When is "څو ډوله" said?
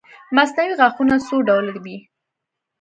1.27-1.73